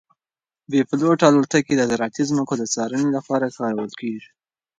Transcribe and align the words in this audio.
بې 0.71 0.81
پیلوټه 0.89 1.25
الوتکې 1.27 1.73
د 1.77 1.81
زراعتي 1.89 2.23
ځمکو 2.29 2.53
د 2.57 2.63
څارنې 2.73 3.09
لپاره 3.17 3.53
کارول 3.57 3.91
کیږي. 4.01 4.29